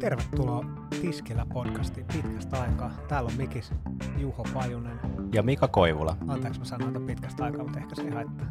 [0.00, 0.64] Tervetuloa
[1.00, 2.90] Tiskillä podcastiin pitkästä aikaa.
[3.08, 3.72] Täällä on Mikis
[4.18, 5.00] Juho Pajunen.
[5.34, 6.16] Ja Mika Koivula.
[6.28, 8.46] Anteeksi mä sanoin että pitkästä aikaa, mutta ehkä se ei haittaa.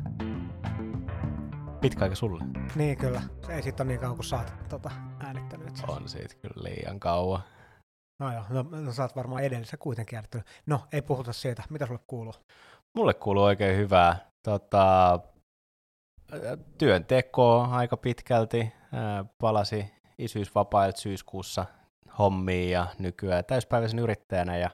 [1.81, 2.43] Pitkä aika sulle.
[2.75, 3.21] Niin kyllä.
[3.45, 5.67] Se ei sit ole niin kauan kuin sä oot tota, äänittänyt.
[5.67, 6.01] itse asiassa.
[6.01, 7.41] On siitä kyllä liian kauan.
[8.19, 10.47] No joo, no, no sä oot varmaan edellisessä kuitenkin äänittänyt.
[10.65, 11.63] No, ei puhuta siitä.
[11.69, 12.33] Mitä sulle kuuluu?
[12.95, 15.19] Mulle kuuluu oikein hyvää tota,
[16.77, 18.73] työntekoa aika pitkälti.
[19.37, 21.65] Palasi isyysvapailta syyskuussa
[22.19, 24.69] hommiin ja nykyään täyspäiväisen yrittäjänä ja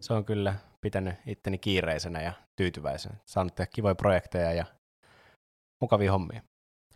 [0.00, 3.14] se on kyllä pitänyt itteni kiireisenä ja tyytyväisenä.
[3.26, 4.64] Saanut tehdä kivoja projekteja ja
[5.80, 6.42] mukavia hommia.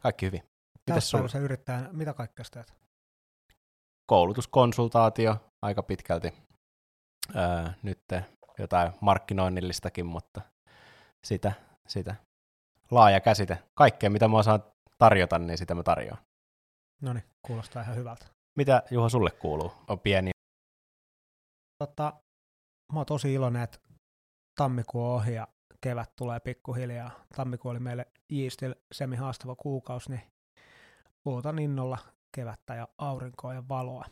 [0.01, 0.43] Kaikki hyvin.
[0.87, 2.83] Täyspäiväisen yrittäjän, mitä kaikkea teet?
[4.07, 6.33] koulutuskonsultaatio aika pitkälti.
[7.37, 8.03] Öö, nyt
[8.59, 10.41] jotain markkinoinnillistakin, mutta
[11.25, 11.53] sitä,
[11.89, 12.15] sitä
[12.91, 13.59] laaja käsite.
[13.75, 14.65] Kaikkea, mitä mä osaan
[14.99, 16.19] tarjota, niin sitä mä tarjoan.
[17.03, 18.27] No niin, kuulostaa ihan hyvältä.
[18.57, 19.73] Mitä Juho sulle kuuluu?
[19.89, 20.31] On pieni.
[21.79, 22.13] Tota,
[22.93, 23.79] mä oon tosi iloinen, että
[24.57, 25.49] tammikuu on ohi ja
[25.81, 27.11] kevät tulee pikkuhiljaa.
[27.37, 30.23] Tammikuu oli meille Yeastil semi haastava kuukausi, niin
[31.25, 31.99] ootan innolla
[32.35, 34.05] kevättä ja aurinkoa ja valoa.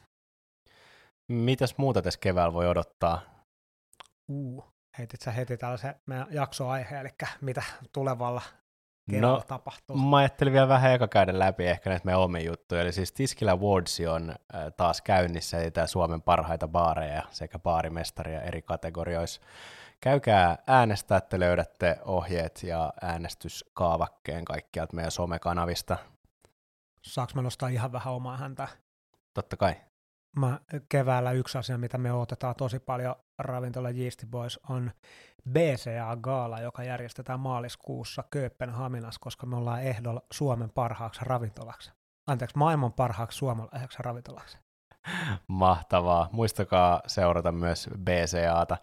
[1.28, 3.20] Mitäs muuta tässä keväällä voi odottaa?
[4.28, 4.64] Uu,
[4.98, 7.10] heitit sä heti tällaisen meidän jaksoaiheen, eli
[7.40, 8.42] mitä tulevalla
[9.10, 9.96] keväällä No, tapahtuu.
[9.96, 12.80] Mä ajattelin vielä vähän eka käydä läpi ehkä näitä meidän omia juttuja.
[12.80, 18.42] Eli siis Tiskillä Awards on äh, taas käynnissä, eli tää Suomen parhaita baareja sekä baarimestaria
[18.42, 19.40] eri kategorioissa.
[20.00, 25.96] Käykää äänestää, että löydätte ohjeet ja äänestyskaavakkeen kaikkialta meidän somekanavista.
[27.02, 28.68] Saanko mä nostaa ihan vähän omaa häntä?
[29.34, 29.74] Totta kai.
[30.36, 34.90] Mä, keväällä yksi asia, mitä me otetaan tosi paljon ravintola Yeasty Boys, on
[35.50, 41.92] BCA-gaala, joka järjestetään maaliskuussa Kööpenhaminassa, koska me ollaan ehdolla Suomen parhaaksi ravintolaksi.
[42.26, 44.58] Anteeksi, maailman parhaaksi suomalaiseksi ravintolaksi.
[45.46, 46.28] Mahtavaa.
[46.32, 48.76] Muistakaa seurata myös BCAta.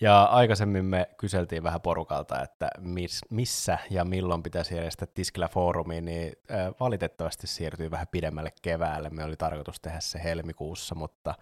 [0.00, 6.04] Ja aikaisemmin me kyseltiin vähän porukalta, että mis, missä ja milloin pitäisi järjestää Tiskillä foorumiin,
[6.04, 6.32] niin
[6.80, 9.10] valitettavasti siirtyy vähän pidemmälle keväälle.
[9.10, 11.34] Me oli tarkoitus tehdä se helmikuussa, mutta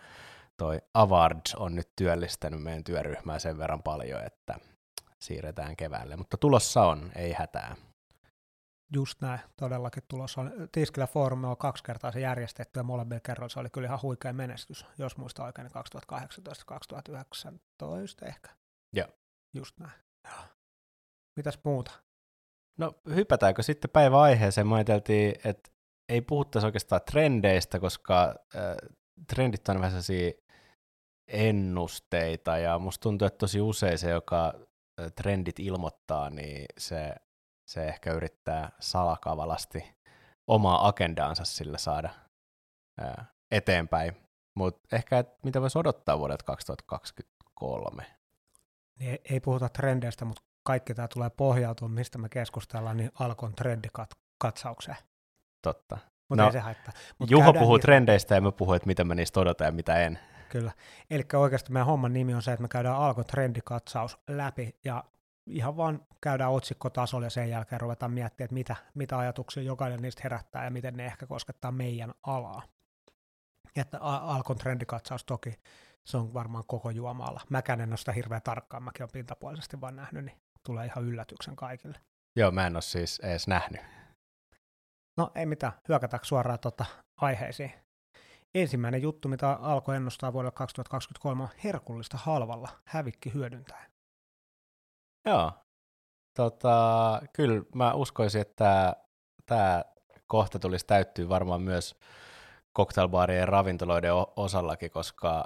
[0.61, 4.55] toi Awards on nyt työllistänyt meidän työryhmää sen verran paljon, että
[5.21, 6.17] siirretään keväälle.
[6.17, 7.77] Mutta tulossa on, ei hätää.
[8.95, 10.53] Just näin, todellakin tulossa on.
[10.73, 14.33] Tiskillä foorumi on kaksi kertaa se järjestetty ja molemmilla kerroilla se oli kyllä ihan huikea
[14.33, 15.85] menestys, jos muista oikein, niin
[18.25, 18.51] 2018-2019 ehkä.
[18.93, 19.09] Joo.
[19.55, 20.01] Just näin.
[20.25, 20.45] Joo.
[21.37, 21.91] Mitäs muuta?
[22.79, 24.67] No hypätäänkö sitten päiväaiheeseen?
[24.67, 25.71] Me ajateltiin, että
[26.09, 28.77] ei puhuttaisi oikeastaan trendeistä, koska äh,
[29.35, 30.33] trendit on vähän sellaisia
[31.33, 34.55] ennusteita, ja musta tuntuu, että tosi usein se, joka
[35.17, 37.15] trendit ilmoittaa, niin se,
[37.69, 39.95] se ehkä yrittää salakavalasti
[40.47, 42.11] omaa agendaansa sillä saada
[43.03, 44.17] äh, eteenpäin.
[44.55, 48.07] Mutta ehkä, et mitä voisi odottaa vuodelta 2023?
[48.99, 54.97] Niin ei, puhuta trendeistä, mutta kaikki tämä tulee pohjautua, mistä me keskustellaan, niin Alkon trendikatsaukseen.
[55.63, 55.99] Totta.
[56.29, 56.93] Mutta No, ei se haittaa.
[57.19, 60.01] Mut Juho puhuu niitä- trendeistä ja mä puhun, että mitä mä niistä odotan ja mitä
[60.01, 60.19] en.
[60.51, 60.73] Kyllä.
[61.11, 65.05] Eli oikeasti meidän homman nimi on se, että me käydään Alkon trendikatsaus läpi ja
[65.47, 70.21] ihan vaan käydään otsikkotasolla ja sen jälkeen ruvetaan miettimään, että mitä, mitä ajatuksia jokainen niistä
[70.25, 72.63] herättää ja miten ne ehkä koskettaa meidän alaa.
[73.77, 75.55] Että Alkon trendikatsaus toki,
[76.05, 77.41] se on varmaan koko juomalla.
[77.51, 81.57] Mäkään en ole sitä hirveän tarkkaan, mäkin olen pintapuolisesti vaan nähnyt, niin tulee ihan yllätyksen
[81.57, 81.99] kaikille.
[82.37, 83.81] Joo, mä en ole siis edes nähnyt.
[85.17, 86.85] No ei mitään, hyökätäänkö suoraan tota
[87.17, 87.73] aiheisiin.
[88.55, 93.91] Ensimmäinen juttu, mitä alkoi ennustaa vuodelle 2023, on herkullista halvalla hävikki hyödyntäen.
[95.27, 95.53] Joo.
[96.37, 98.97] Tota, kyllä mä uskoisin, että
[99.47, 99.85] tämä
[100.27, 101.97] kohta tulisi täyttyä varmaan myös
[102.77, 105.45] cocktailbaarien ja ravintoloiden osallakin, koska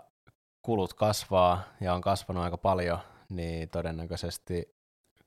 [0.63, 2.99] kulut kasvaa ja on kasvanut aika paljon,
[3.29, 4.75] niin todennäköisesti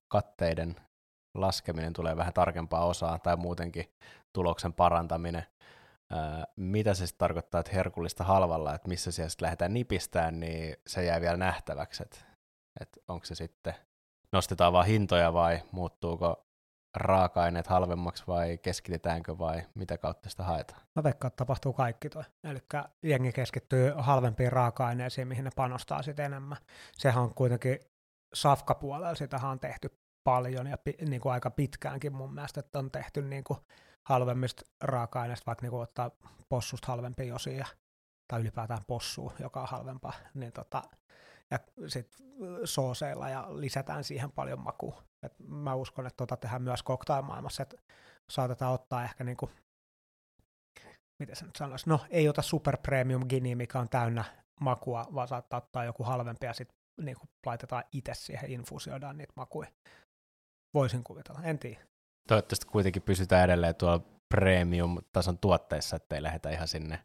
[0.08, 0.76] katteiden
[1.36, 3.86] laskeminen tulee vähän tarkempaa osaa tai muutenkin
[4.34, 5.46] tuloksen parantaminen.
[6.56, 11.04] Mitä se sitten tarkoittaa, että herkullista halvalla, että missä siellä sitten lähdetään nipistään, niin se
[11.04, 12.18] jää vielä nähtäväksi, että
[12.82, 13.74] et onko se sitten,
[14.32, 16.48] nostetaan vaan hintoja vai muuttuuko
[16.98, 20.82] raaka-aineet halvemmaksi vai keskitetäänkö vai mitä kautta sitä haetaan.
[20.96, 22.24] Mä veikkaan, että tapahtuu kaikki toi.
[22.44, 22.60] Eli
[23.04, 26.58] jengi keskittyy halvempiin raaka-aineisiin, mihin ne panostaa sitten enemmän.
[26.98, 27.80] Sehän on kuitenkin
[28.34, 32.92] safkapuolella, sitähän on tehty paljon ja pi, niin kuin aika pitkäänkin mun mielestä, että on
[32.92, 33.60] tehty niin kuin
[34.08, 36.12] halvemmista raaka-aineista, vaikka niin ottaa
[36.50, 37.66] possusta halvempia osia,
[38.28, 40.84] tai ylipäätään possua, joka on halvempaa, niin tota,
[41.52, 42.26] ja sitten
[42.64, 45.04] sooseilla ja lisätään siihen paljon makua.
[45.24, 47.78] Et mä uskon, että tota tehdään myös cocktailmaailmassa, että
[48.32, 49.50] saatetaan ottaa ehkä niinku
[51.20, 54.24] miten se nyt sanoisi, no ei ota super premium gini, mikä on täynnä
[54.62, 59.70] makua, vaan saattaa ottaa joku halvempi ja sitten niin laitetaan itse siihen, infusioidaan niitä makuja.
[60.74, 61.97] Voisin kuvitella, en tiedä.
[62.28, 67.00] Toivottavasti kuitenkin pysytään edelleen tuolla premium-tason tuotteissa, ettei lähdetä ihan sinne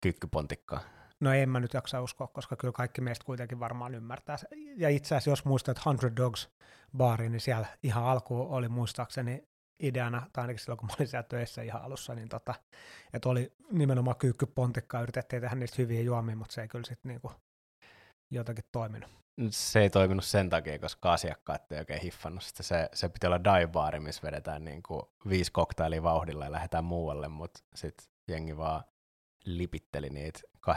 [0.00, 0.82] kyykkypontikkaan.
[1.20, 4.36] No en mä nyt jaksa uskoa, koska kyllä kaikki meistä kuitenkin varmaan ymmärtää.
[4.76, 6.48] Ja itse asiassa jos muistat 100 Dogs
[6.96, 9.48] baari, niin siellä ihan alkuun oli muistaakseni
[9.82, 12.54] ideana, tai ainakin silloin kun mä olin siellä töissä ihan alussa, niin tota,
[13.12, 17.32] että oli nimenomaan kyykkypontikkaa, yritettiin tehdä niistä hyviä juomia, mutta se ei kyllä sitten niinku
[18.32, 19.10] jotenkin toiminut.
[19.50, 22.62] Se ei toiminut sen takia, koska asiakkaat ei oikein hiffannut sitä.
[22.62, 27.60] Se, se piti olla dive missä vedetään niinku viisi koktailia vauhdilla ja lähdetään muualle, mutta
[27.74, 28.84] sitten jengi vaan
[29.44, 30.40] lipitteli niitä
[30.70, 30.74] 8,50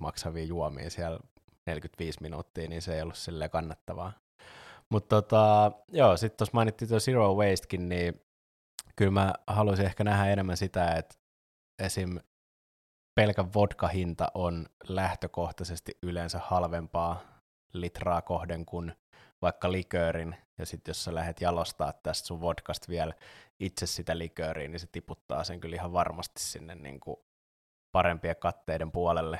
[0.00, 1.20] maksavia juomia siellä
[1.66, 4.12] 45 minuuttia, niin se ei ollut silleen kannattavaa.
[4.88, 8.20] Mutta tota, joo, sitten tuossa mainittiin tuo Zero Wastekin, niin
[8.96, 11.14] kyllä mä haluaisin ehkä nähdä enemmän sitä, että
[11.78, 12.20] esim.
[13.14, 17.20] Pelkä vodka-hinta on lähtökohtaisesti yleensä halvempaa
[17.72, 18.92] litraa kohden kuin
[19.42, 23.14] vaikka liköörin, ja sitten jos sä lähdet jalostaa tästä sun vodkasta vielä
[23.60, 27.16] itse sitä likööriä, niin se tiputtaa sen kyllä ihan varmasti sinne niin kuin
[27.92, 29.38] parempien katteiden puolelle.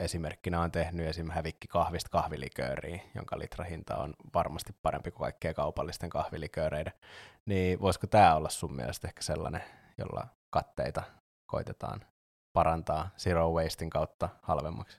[0.00, 1.30] Esimerkkinä on tehnyt esim.
[1.30, 6.92] hävikki kahvista kahvilikööriä, jonka litrahinta on varmasti parempi kuin kaikkea kaupallisten kahvilikööreiden.
[7.46, 9.62] Niin voisiko tämä olla sun mielestä ehkä sellainen,
[9.98, 11.02] jolla katteita
[11.46, 12.00] koitetaan
[12.56, 14.98] parantaa Zero Wastein kautta halvemmaksi?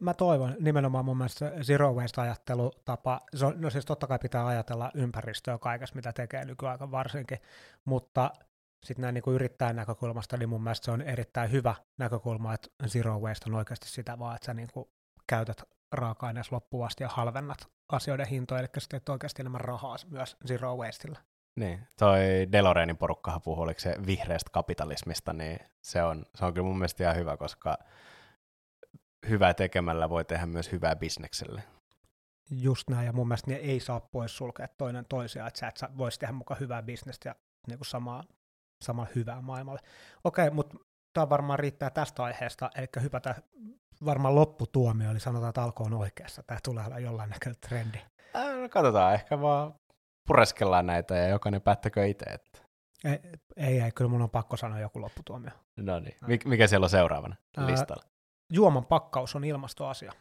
[0.00, 3.20] Mä toivon nimenomaan mun mielestä Zero Waste-ajattelutapa,
[3.56, 7.38] no siis totta kai pitää ajatella ympäristöä kaikessa, mitä tekee nykyaika varsinkin,
[7.84, 8.30] mutta
[8.84, 13.18] sitten näin niin yrittäjän näkökulmasta, niin mun mielestä se on erittäin hyvä näkökulma, että zero
[13.18, 14.88] waste on oikeasti sitä vaan, että sä niin kuin
[15.26, 15.62] käytät
[15.92, 21.18] raaka-aineessa loppuun asti ja halvennat asioiden hintoja, eli sitten oikeasti enemmän rahaa myös zero wastella.
[21.58, 22.18] Niin, toi
[22.52, 27.04] Deloreanin porukkahan puhuu, oliko se vihreästä kapitalismista, niin se on, se on kyllä mun mielestä
[27.04, 27.78] ihan hyvä, koska
[29.28, 31.62] hyvää tekemällä voi tehdä myös hyvää bisnekselle.
[32.50, 35.98] Just näin, ja mun mielestä ne ei saa pois sulkea toinen toisiaan, että sä et
[35.98, 37.34] voisi tehdä mukaan hyvää bisnestä ja
[37.68, 38.24] niin kuin samaa
[38.82, 39.80] samalla hyvää maailmalle.
[40.24, 40.78] Okei, mutta
[41.12, 43.34] tämä varmaan riittää tästä aiheesta, eli hypätä
[44.04, 46.42] varmaan lopputuomio, eli sanotaan, että alko on oikeassa.
[46.42, 47.98] Tämä tulee olla jollain näköinen trendi.
[48.36, 49.74] Äh, no katsotaan, ehkä vaan
[50.28, 52.24] pureskellaan näitä ja jokainen päättäkö itse.
[52.24, 52.58] Että...
[53.04, 53.18] Ei,
[53.56, 55.50] ei, ei, kyllä mun on pakko sanoa joku lopputuomio.
[55.76, 58.02] No niin, Mik, mikä siellä on seuraavana Ää, listalla?
[58.52, 60.12] Juoman pakkaus on ilmastoasia.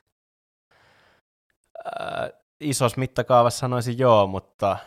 [1.86, 4.78] Äh, isos mittakaavassa sanoisin joo, mutta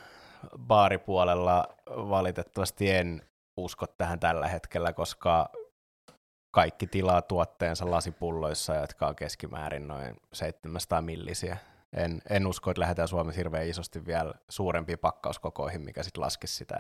[0.58, 3.22] baaripuolella valitettavasti en
[3.56, 5.50] usko tähän tällä hetkellä, koska
[6.50, 11.56] kaikki tilaa tuotteensa lasipulloissa, jotka on keskimäärin noin 700 millisiä.
[11.96, 16.76] En, en usko, että lähdetään Suomessa hirveän isosti vielä suurempiin pakkauskokoihin, mikä sitten laskisi sitä.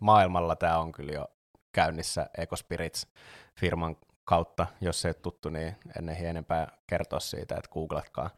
[0.00, 1.26] Maailmalla tämä on kyllä jo
[1.72, 4.66] käynnissä Ecospirits-firman kautta.
[4.80, 8.30] Jos se ei ole tuttu, niin en ehdi enempää kertoa siitä, että googlatkaa.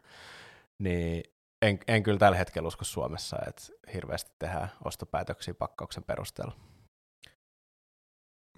[0.78, 1.22] Niin
[1.62, 3.62] en, en kyllä tällä hetkellä usko Suomessa, että
[3.94, 6.56] hirveästi tehdään ostopäätöksiä pakkauksen perusteella.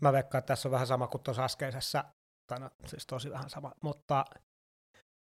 [0.00, 2.04] Mä veikkaan, että tässä on vähän sama kuin tuossa äskeisessä,
[2.46, 4.24] tai no, siis tosi vähän sama, mutta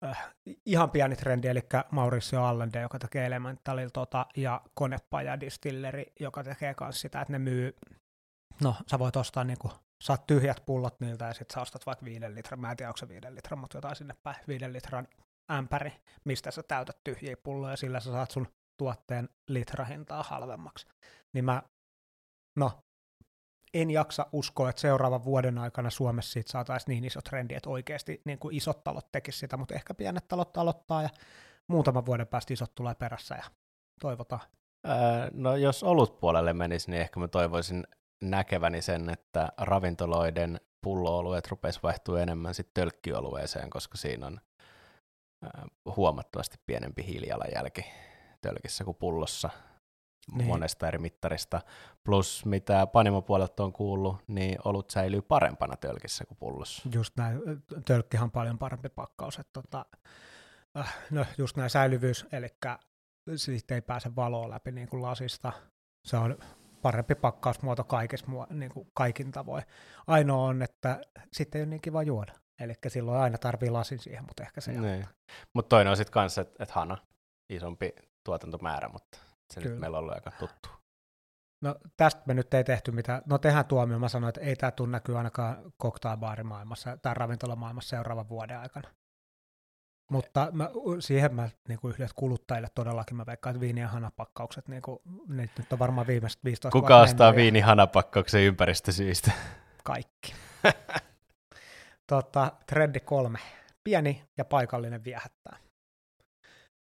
[0.05, 0.35] äh,
[0.67, 6.75] ihan pieni trendi, eli Mauricio Allende, joka tekee Elementalil tota, ja Konepaja Distilleri, joka tekee
[6.81, 7.77] myös sitä, että ne myy,
[8.63, 9.70] no sä voit ostaa niinku,
[10.03, 12.96] saat tyhjät pullot niiltä ja sitten sä ostat vaikka viiden litran, mä en tiedä onko
[12.96, 15.08] se viiden litran, mutta jotain sinne päin, viiden litran
[15.53, 15.93] ämpäri,
[16.25, 20.87] mistä sä täytät tyhjiä pulloja ja sillä sä saat sun tuotteen litrahintaa halvemmaksi.
[21.34, 21.63] Niin mä,
[22.56, 22.83] no
[23.75, 28.21] en jaksa uskoa, että seuraavan vuoden aikana Suomessa siitä saataisiin niin iso trendi, että oikeasti
[28.25, 31.09] niin kuin isot talot tekisivät sitä, mutta ehkä pienet talot aloittaa ja
[31.67, 33.45] muutaman vuoden päästä isot tulee perässä ja
[34.01, 34.43] toivotaan.
[34.87, 34.95] Öö,
[35.33, 37.87] no jos olut puolelle menisi, niin ehkä mä toivoisin
[38.25, 44.41] näkeväni sen, että ravintoloiden pulloolueet rupesi vaihtua enemmän sitten tölkkiolueeseen, koska siinä on
[45.45, 45.51] öö,
[45.97, 47.85] huomattavasti pienempi hiilijalanjälki
[48.41, 49.51] tölkissä kuin pullossa
[50.33, 50.49] niin.
[50.49, 51.61] monesta eri mittarista.
[52.05, 56.89] Plus mitä panimopuolelta on kuullut, niin olut säilyy parempana tölkissä kuin pullossa.
[56.95, 57.41] Just näin,
[57.85, 59.39] tölkkihan on paljon parempi pakkaus.
[59.39, 59.87] Että tota,
[60.79, 62.49] äh, no just näin säilyvyys, eli
[63.37, 65.53] siitä ei pääse valoa läpi niin kuin lasista.
[66.05, 66.39] Se on
[66.83, 69.65] parempi pakkausmuoto kaikissa, niin kuin kaikin tavoin.
[70.07, 71.01] Ainoa on, että
[71.33, 72.33] sitten ei ole niin kiva juoda.
[72.61, 75.07] Eli silloin aina tarvii lasin siihen, mutta ehkä se niin.
[75.53, 76.99] Mutta toinen on sitten kanssa, että et hana,
[77.51, 77.93] isompi
[78.25, 79.19] tuotantomäärä, mutta
[79.55, 79.73] se Kyllä.
[79.73, 80.69] nyt meillä on ollut aika tuttu.
[81.63, 83.23] No tästä me nyt ei tehty mitään.
[83.27, 83.99] No tehdään tuomio.
[83.99, 88.89] Mä sanoin, että ei tämä tule näkyä ainakaan cocktailbaarimaailmassa tai ravintolamaailmassa seuraavan vuoden aikana.
[90.11, 90.70] Mutta mä,
[91.01, 94.99] siihen mä niin kuin yhdessä kuluttajille todellakin mä veikkaan, että viini- ja hanapakkaukset, niin kuin,
[95.29, 99.32] nyt on varmaan viimeiset 15 Kuka ostaa viini hanapakkauksen ympäristösyistä?
[99.84, 100.34] Kaikki.
[102.13, 103.39] tota, trendi kolme.
[103.84, 105.56] Pieni ja paikallinen viehättää.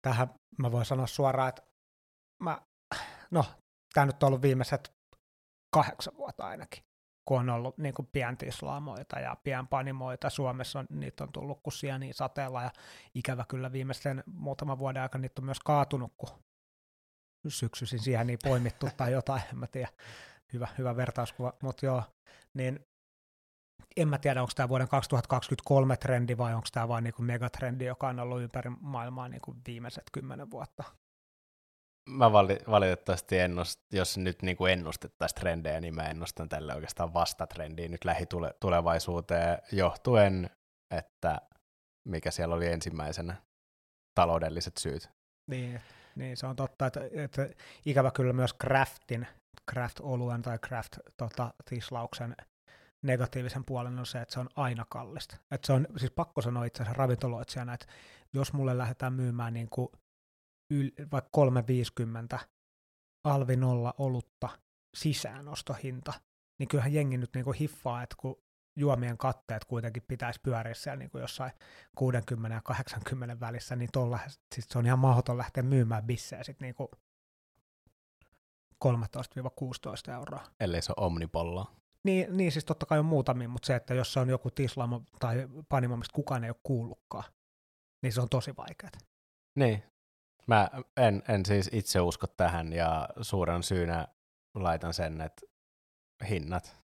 [0.03, 1.63] Tähän mä voin sanoa suoraan, että
[2.41, 2.63] mä,
[3.31, 3.45] no,
[3.93, 4.93] tämä nyt on ollut viimeiset
[5.71, 6.85] kahdeksan vuotta ainakin,
[7.25, 10.31] kun on ollut niin kuin pientislaamoita ja pienpanimoita.
[10.31, 12.71] Suomessa on, niitä on tullut kuin niin sateella ja
[13.15, 16.29] ikävä kyllä viimeisten muutaman vuoden aikana niitä on myös kaatunut, kun
[17.49, 19.89] syksyisin siihen niin poimittu tai jotain, en mä tiedä.
[20.53, 22.03] Hyvä, hyvä vertauskuva, mutta joo,
[22.55, 22.87] niin
[23.97, 28.09] en mä tiedä, onko tämä vuoden 2023 trendi vai onko tämä vain niinku megatrendi, joka
[28.09, 30.85] on ollut ympäri maailmaa niinku viimeiset kymmenen vuotta.
[32.09, 32.33] Mä
[32.71, 39.59] valitettavasti ennust, jos nyt niinku ennustettaisiin trendejä, niin mä ennustan tälle oikeastaan vastatrendiin nyt lähitulevaisuuteen
[39.73, 40.51] johtuen,
[40.91, 41.41] että
[42.09, 43.37] mikä siellä oli ensimmäisenä,
[44.15, 45.11] taloudelliset syyt.
[45.51, 45.81] Niin,
[46.17, 47.49] niin se on totta, että, että
[47.87, 49.27] ikävä kyllä myös Craftin,
[49.71, 52.51] Craft-oluen tai Craft-tislauksen tota,
[53.03, 55.37] negatiivisen puolen on se, että se on aina kallista.
[55.51, 57.87] Että se on, siis pakko sanoa itse asiassa ravintoloitsijana, että
[58.33, 59.89] jos mulle lähdetään myymään niin kuin
[60.71, 62.39] yl, vaikka 350
[63.25, 64.49] alvi nolla olutta
[64.97, 66.13] sisäänostohinta,
[66.59, 68.43] niin kyllähän jengi nyt niin kuin hiffaa, että kun
[68.77, 71.53] juomien katteet kuitenkin pitäisi pyöriä siellä niin kuin jossain
[71.97, 74.19] 60 ja 80 välissä, niin tolla,
[74.55, 76.89] siis se on ihan mahdoton lähteä myymään bissejä sitten niin kuin
[78.85, 80.45] 13-16 euroa.
[80.61, 81.75] Ellei se ole omnipolloa.
[82.05, 85.03] Niin, niin, siis totta kai on muutamia, mutta se, että jos se on joku tislamo
[85.19, 87.25] tai panimo, mistä kukaan ei ole kuullutkaan,
[88.03, 88.91] niin se on tosi vaikeaa.
[89.59, 89.83] Niin.
[90.47, 94.09] Mä en, en siis itse usko tähän ja suuren syynä
[94.55, 95.47] laitan sen, että
[96.29, 96.77] hinnat.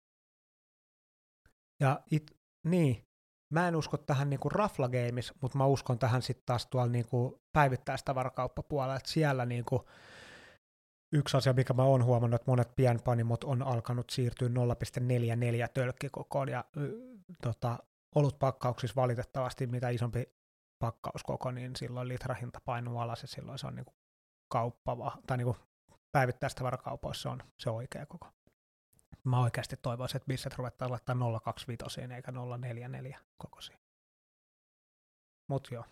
[1.80, 3.04] Ja it, niin,
[3.52, 7.42] mä en usko tähän niinku Rafla Games, mutta mä uskon tähän sitten taas tuolla niinku
[7.52, 9.88] päivittäistavarakauppapuolella, että siellä niinku
[11.12, 14.54] yksi asia, mikä mä oon huomannut, että monet pienpanimot on alkanut siirtyä 0,44
[15.74, 16.90] tölkkikokoon ja y,
[17.42, 17.78] tota,
[18.14, 20.32] olutpakkauksissa valitettavasti mitä isompi
[20.78, 23.86] pakkauskoko, niin silloin litrahinta painuu alas ja silloin se on niin
[24.52, 25.54] kauppava, tai niin
[26.12, 28.28] päivittäistavarakaupoissa on se oikea koko.
[29.24, 33.78] Mä oikeasti toivoisin, että bisset ruvettaisiin laittaa 025 eikä 044 kokoisiin.
[35.50, 35.84] Mut joo,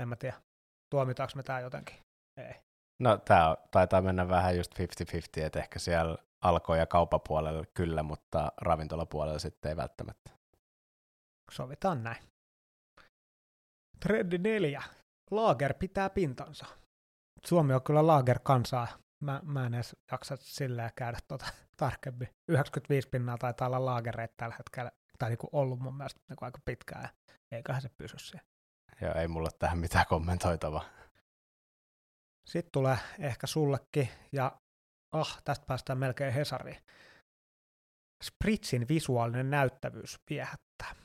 [0.00, 0.42] en mä tiedä,
[0.90, 1.96] tuomitaanko me tää jotenkin?
[2.36, 2.54] Ei.
[3.02, 4.78] No tämä taitaa mennä vähän just 50-50,
[5.36, 10.30] että ehkä siellä alkoi ja kaupapuolella kyllä, mutta ravintolapuolella sitten ei välttämättä.
[11.50, 12.33] Sovitaan näin.
[14.00, 14.82] Trendi neljä.
[15.30, 16.66] Lager pitää pintansa.
[17.44, 18.88] Suomi on kyllä lager-kansaa.
[19.20, 21.46] Mä, mä en edes jaksa silleen käydä tuota
[21.76, 22.28] tarkemmin.
[22.48, 27.08] 95 pinnaa taitaa olla laagereita tällä hetkellä, tai niinku ollut mun mielestä niinku aika pitkään,
[27.52, 28.46] eiköhän se pysy siellä.
[29.00, 30.84] Joo, ei mulla tähän mitään kommentoitavaa.
[32.46, 34.60] Sitten tulee ehkä sullekin, ja
[35.12, 36.78] ah, tästä päästään melkein Hesariin.
[38.24, 41.03] Spritzin visuaalinen näyttävyys viehättää.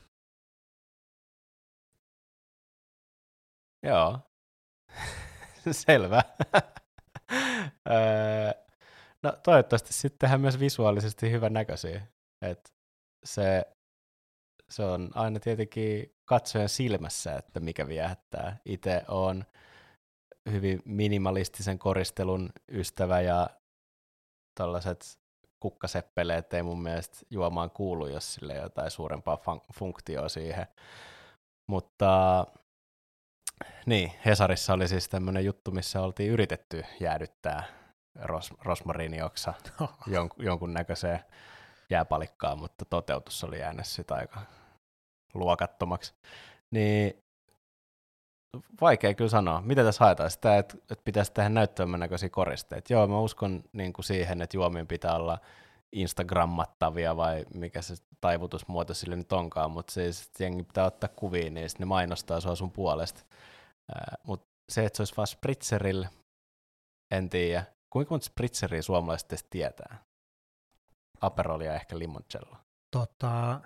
[3.82, 4.18] Joo,
[5.70, 6.22] selvä.
[9.22, 12.06] no toivottavasti sitten tehdään myös visuaalisesti hyvän näköisiä.
[12.42, 12.74] Et
[13.24, 13.66] se,
[14.70, 18.56] se on aina tietenkin katsojan silmässä, että mikä viehättää.
[18.64, 19.44] Itse on
[20.50, 23.50] hyvin minimalistisen koristelun ystävä ja
[24.60, 25.20] tällaiset
[25.60, 30.66] kukkaseppeleet ei mun mielestä juomaan kuulu, jos sille jotain suurempaa fun- funktioa siihen.
[31.70, 32.46] Mutta
[33.86, 37.64] niin, Hesarissa oli siis tämmöinen juttu, missä oltiin yritetty jäädyttää
[38.18, 39.54] ros- rosmariinioksa
[40.06, 41.20] jon- jonkun näköiseen
[41.90, 44.40] jääpalikkaan, mutta toteutus oli jäänyt sitä aika
[45.34, 46.14] luokattomaksi.
[46.70, 47.22] Niin
[48.80, 49.60] vaikea kyllä sanoa.
[49.60, 50.30] Mitä tässä haetaan?
[50.30, 52.92] Sitä, että, että pitäisi tehdä näyttävän näköisiä koristeita.
[52.92, 55.38] Joo, mä uskon niin kuin siihen, että juomien pitää olla
[55.92, 61.50] Instagrammattavia vai mikä se taivutusmuoto sille nyt onkaan, mutta siis että jengi pitää ottaa kuvia,
[61.50, 63.24] niin ne mainostaa sua sun puolesta.
[64.22, 66.08] Mutta se, että se olisi vaan spritzerille,
[67.10, 67.64] en tiedä.
[67.92, 70.04] Kuinka monta spritzeriä suomalaiset edes tietää?
[71.20, 72.56] Aperolia ehkä limoncello.
[72.96, 73.60] Tota,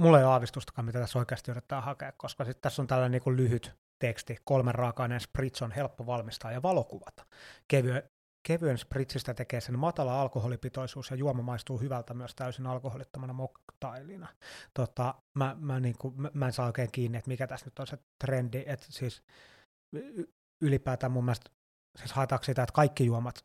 [0.00, 3.36] mulla ei ole aavistustakaan, mitä tässä oikeasti yrittää hakea, koska sitten tässä on tällainen niin
[3.36, 7.26] lyhyt teksti, kolmen raaka-aineen spritz on helppo valmistaa ja valokuvata.
[7.68, 8.02] Kevy,
[8.42, 14.28] kevyen spritsistä tekee sen matala alkoholipitoisuus ja juoma maistuu hyvältä myös täysin alkoholittomana moktailina.
[14.74, 17.86] Tota, mä, mä, niin kuin, mä, en saa oikein kiinni, että mikä tässä nyt on
[17.86, 19.22] se trendi, että siis
[20.60, 21.50] ylipäätään mun mielestä
[21.96, 23.44] siis haetaanko sitä, että kaikki juomat,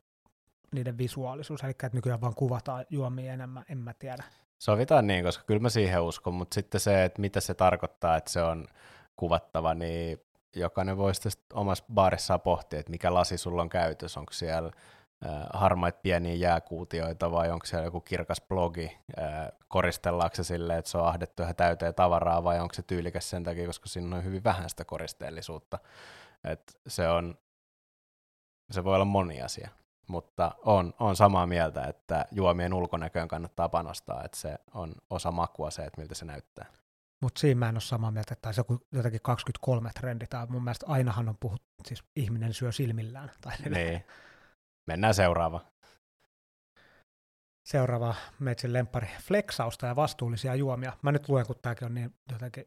[0.71, 4.23] niiden visuaalisuus, eli että nykyään vaan kuvataan juomia enemmän, en mä tiedä.
[4.59, 8.31] Sovitaan niin, koska kyllä mä siihen uskon, mutta sitten se, että mitä se tarkoittaa, että
[8.31, 8.67] se on
[9.15, 10.19] kuvattava, niin
[10.55, 14.71] jokainen voi sitten omassa baarissaan pohtia, että mikä lasi sulla on käytössä, onko siellä
[15.53, 18.97] harmaita pieniä jääkuutioita vai onko siellä joku kirkas blogi,
[19.67, 23.43] koristellaanko se silleen, että se on ahdettu ihan täyteen tavaraa vai onko se tyylikäs sen
[23.43, 25.79] takia, koska siinä on hyvin vähän sitä koristeellisuutta.
[26.43, 27.37] Et se, on,
[28.71, 29.69] se voi olla moni asia,
[30.07, 35.71] mutta on, on samaa mieltä, että juomien ulkonäköön kannattaa panostaa, että se on osa makua
[35.71, 36.65] se, että miltä se näyttää.
[37.21, 40.63] Mutta siinä mä en ole samaa mieltä, että olisi joku jotenkin 23 trendi, tai mun
[40.63, 43.31] mielestä ainahan on puhuttu, siis ihminen syö silmillään.
[43.41, 44.05] Tai niin.
[44.87, 45.61] Mennään seuraava.
[47.67, 50.93] Seuraava metsin lempari, flexausta ja vastuullisia juomia.
[51.01, 52.65] Mä nyt luen, kun tämäkin on niin jotenkin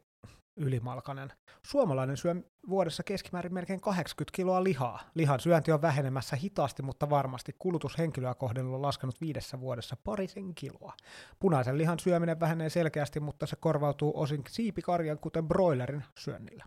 [0.59, 1.33] ylimalkainen.
[1.63, 2.35] Suomalainen syö
[2.69, 4.99] vuodessa keskimäärin melkein 80 kiloa lihaa.
[5.15, 10.55] Lihan syönti on vähenemässä hitaasti, mutta varmasti kulutus henkilöä kohden on laskenut viidessä vuodessa parisen
[10.55, 10.93] kiloa.
[11.39, 16.65] Punaisen lihan syöminen vähenee selkeästi, mutta se korvautuu osin siipikarjan, kuten broilerin, syönnillä.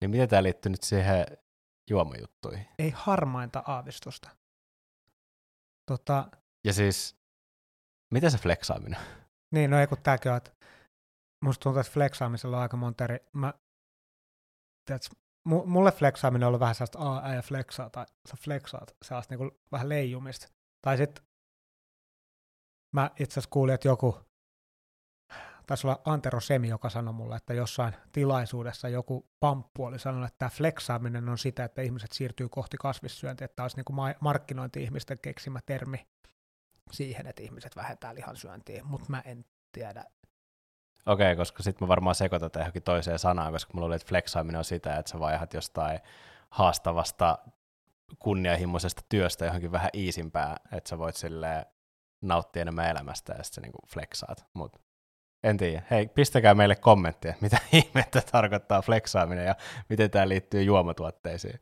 [0.00, 1.26] Niin miten tämä liittyy nyt siihen
[1.90, 2.66] juomajuttuihin?
[2.78, 4.30] Ei harmainta aavistusta.
[5.86, 6.28] Tota,
[6.64, 7.16] ja siis,
[8.10, 9.00] mitä se fleksaaminen?
[9.50, 10.50] Niin, no ei kun tämäkin on, että
[11.42, 13.54] musta tuntuu, että flexaamisella on aika monta eri, mä,
[14.84, 19.60] tiedätkö, mulle flexaaminen on ollut vähän sellaista, aa, äijä flexaa, tai sä flexaat, sellaista niinku
[19.72, 20.48] vähän leijumista.
[20.82, 21.24] Tai sitten
[22.92, 24.18] mä itse asiassa kuulin, että joku,
[25.66, 30.38] taisi olla Antero Semi, joka sanoi mulle, että jossain tilaisuudessa joku pamppu oli sanonut, että
[30.38, 35.60] tämä flexaaminen on sitä, että ihmiset siirtyy kohti kasvissyöntiä, että tämä olisi niinku markkinointi-ihmisten keksimä
[35.66, 36.06] termi
[36.92, 40.04] siihen, että ihmiset vähentää lihansyöntiä, mutta mä en tiedä,
[41.06, 44.58] Okei, okay, koska sitten mä varmaan sekoitan johonkin toiseen sanaan, koska mulla oli, että flexaaminen
[44.58, 46.00] on sitä, että sä vaihat jostain
[46.50, 47.38] haastavasta
[48.18, 51.66] kunnianhimoisesta työstä johonkin vähän iisimpää, että sä voit silleen
[52.20, 54.46] nauttia enemmän elämästä ja sitten sä niinku flexaat.
[54.54, 54.82] Mut
[55.42, 55.82] en tiedä.
[55.90, 59.54] Hei, pistäkää meille kommenttia, mitä ihmettä tarkoittaa flexaaminen ja
[59.88, 61.60] miten tämä liittyy juomatuotteisiin.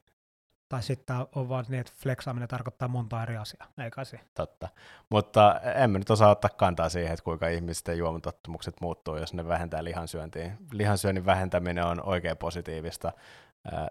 [0.70, 4.20] Tai sitten on vaan niin, että flexaaminen tarkoittaa monta eri asiaa, ei kai se.
[4.34, 4.68] Totta.
[5.08, 9.84] Mutta emme nyt osaa ottaa kantaa siihen, että kuinka ihmisten juomatottumukset muuttuu, jos ne vähentää
[9.84, 10.56] lihansyöntiä.
[10.72, 13.12] Lihansyönnin vähentäminen on oikein positiivista.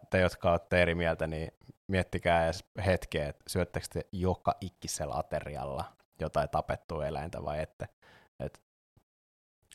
[0.10, 1.51] Te, jotka olette eri mieltä, niin
[1.88, 5.86] miettikää edes hetkeä, että syöttekö te joka ikkisellä aterialla
[6.19, 7.88] jotain tapettua eläintä vai ette.
[8.39, 8.62] Et...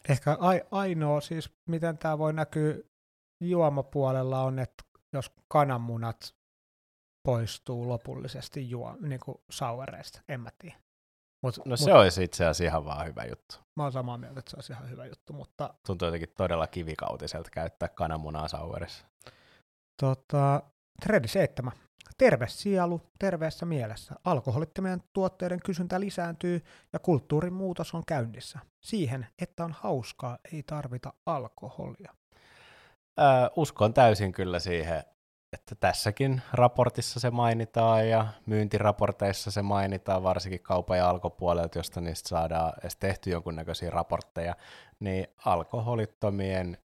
[0.08, 0.36] Ehkä
[0.70, 2.74] ainoa siis, miten tämä voi näkyä
[3.40, 6.34] juomapuolella on, että jos kananmunat
[7.26, 10.76] poistuu lopullisesti juo, niin kuin sauereista, en mä tiedä.
[11.42, 13.56] Mut, no se mut, olisi itse asiassa ihan vaan hyvä juttu.
[13.76, 15.74] Mä oon samaa mieltä, että se olisi ihan hyvä juttu, mutta...
[15.86, 19.06] Tuntuu jotenkin todella kivikautiselta käyttää kananmunaa sauerissa.
[20.02, 20.62] Tota,
[21.02, 21.72] trendi 7.
[22.18, 24.14] Terve sielu, terveessä mielessä.
[24.24, 28.58] Alkoholittomien tuotteiden kysyntä lisääntyy ja kulttuurin muutos on käynnissä.
[28.84, 32.14] Siihen, että on hauskaa, ei tarvita alkoholia.
[33.20, 35.04] Öö, uskon täysin kyllä siihen
[35.54, 42.28] että tässäkin raportissa se mainitaan ja myyntiraporteissa se mainitaan, varsinkin kaupan ja alkopuolelta, josta niistä
[42.28, 44.56] saadaan edes tehty jonkunnäköisiä raportteja,
[45.00, 46.78] niin alkoholittomien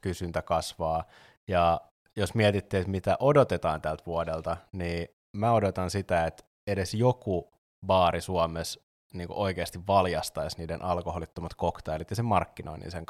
[0.00, 1.04] kysyntä kasvaa.
[1.48, 1.80] Ja
[2.16, 7.52] jos mietitte, että mitä odotetaan tältä vuodelta, niin mä odotan sitä, että edes joku
[7.86, 8.80] baari Suomessa
[9.12, 13.06] niin oikeasti valjastaisi niiden alkoholittomat koktailit ja sen markkinoinnin sen,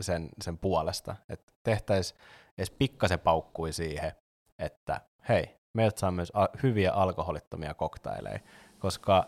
[0.00, 1.16] sen, sen puolesta.
[1.28, 2.20] Että tehtäisiin
[2.58, 4.12] edes pikkasen paukkui siihen,
[4.60, 8.40] että hei, meiltä saa myös hyviä alkoholittomia koktaileja,
[8.78, 9.26] koska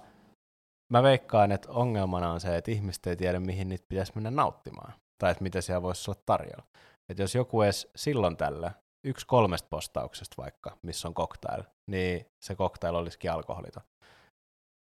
[0.92, 4.92] mä veikkaan, että ongelmana on se, että ihmiset ei tiedä, mihin niitä pitäisi mennä nauttimaan,
[5.18, 6.66] tai että mitä siellä voisi olla tarjolla.
[7.08, 8.72] Että jos joku edes silloin tällä,
[9.06, 13.82] yksi kolmesta postauksesta vaikka, missä on koktail, niin se koktail olisikin alkoholiton.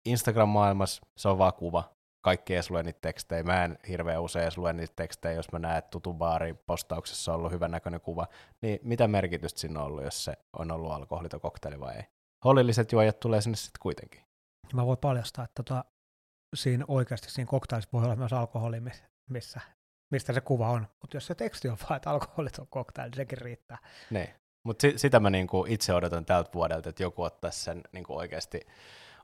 [0.09, 1.83] Instagram-maailmassa se on vaan kuva,
[2.21, 3.43] kaikki edes lue niitä tekstejä.
[3.43, 7.31] Mä en hirveän usein edes lue niitä tekstejä, jos mä näen, että tutun baarin postauksessa
[7.33, 8.27] on ollut hyvän näköinen kuva.
[8.61, 12.03] Niin mitä merkitystä siinä on ollut, jos se on ollut alkoholiton koktaili vai ei?
[12.45, 14.21] Hollilliset juojat tulee sinne sitten kuitenkin.
[14.73, 15.85] Mä voin paljastaa, että tota,
[16.55, 18.79] siinä oikeasti siinä koktailissa voi olla myös alkoholi,
[19.29, 19.61] missä,
[20.11, 20.87] mistä se kuva on.
[21.01, 23.77] Mutta jos se teksti on vaan, että alkoholiton koktaili, niin sekin riittää.
[24.09, 24.29] Niin.
[24.63, 28.59] Mutta si- sitä mä niinku itse odotan tältä vuodelta, että joku ottaisi sen niinku oikeasti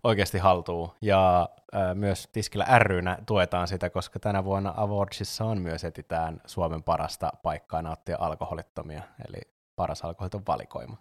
[0.04, 0.92] oikeasti haltuun.
[1.02, 6.84] Ja ää, myös Tiskillä rynä tuetaan sitä, koska tänä vuonna Awardsissa on myös etitään Suomen
[6.84, 9.42] parasta paikkaa nauttia alkoholittomia, eli
[9.76, 10.98] paras alkoholiton valikoima.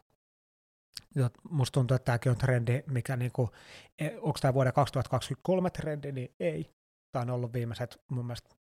[1.15, 3.51] Joo, musta tuntuu, että tämäkin on trendi, mikä niinku,
[3.99, 6.71] e, onko tämä vuoden 2023 trendi, niin ei.
[7.13, 8.57] Tämä on ollut viimeiset mun mielestä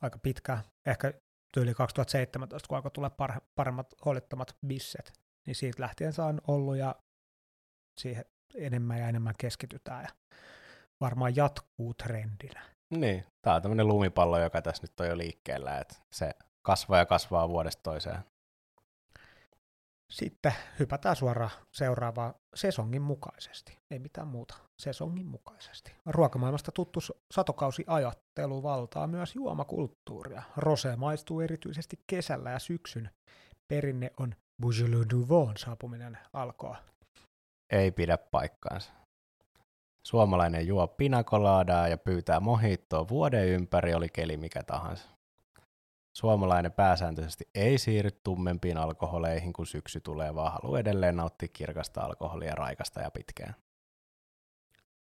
[0.00, 1.12] aika pitkään, ehkä
[1.54, 3.10] tyyli 2017, kun alkoi tulla
[3.54, 5.12] paremmat holittomat bisset,
[5.46, 6.94] niin siitä lähtien se on ollut ja
[8.00, 10.08] siihen enemmän ja enemmän keskitytään ja
[11.00, 12.62] varmaan jatkuu trendinä.
[12.90, 16.30] Niin, tämä on tämmöinen lumipallo, joka tässä nyt on jo liikkeellä, että se
[16.62, 18.18] kasvaa ja kasvaa vuodesta toiseen.
[20.10, 23.78] Sitten hypätään suoraan seuraavaan sesongin mukaisesti.
[23.90, 25.92] Ei mitään muuta, sesongin mukaisesti.
[26.06, 30.42] Ruokamaailmasta tuttu satokausiajattelu valtaa myös juomakulttuuria.
[30.56, 33.10] Rose maistuu erityisesti kesällä ja syksyn.
[33.68, 36.76] Perinne on Beaujolais Duvon saapuminen alkoa.
[37.72, 38.92] Ei pidä paikkaansa.
[40.06, 45.08] Suomalainen juo pinakolaadaa ja pyytää mohittoa vuoden ympäri, oli keli mikä tahansa.
[46.16, 52.54] Suomalainen pääsääntöisesti ei siirry tummempiin alkoholeihin, kun syksy tulee, vaan haluaa edelleen nauttia kirkasta alkoholia
[52.54, 53.54] raikasta ja pitkään.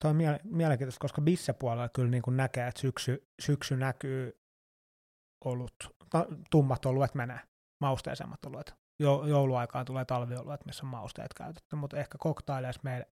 [0.02, 4.42] Tuo on mie- mielenkiintoista, koska bissepuolella kyllä niin kuin näkee, että syksy, syksy näkyy
[5.46, 5.96] olut,
[6.50, 7.40] tummat oluet menee,
[7.82, 8.76] mausteisemmat oluet.
[9.00, 13.06] Jo, jouluaikaan tulee talvioluet, missä on mausteet käytetty, mutta ehkä koktaileissa meillä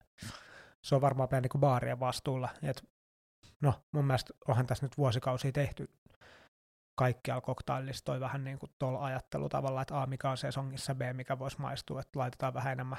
[0.82, 2.48] se on varmaan meidän niin baarien vastuulla.
[2.62, 2.84] Et,
[3.60, 5.90] no, mun mielestä onhan tässä nyt vuosikausia tehty
[6.98, 11.38] kaikkialla koktailissa toi vähän niin kuin tuolla ajattelutavalla, että A, mikä on sesongissa, B, mikä
[11.38, 12.98] voisi maistua, että laitetaan vähän enemmän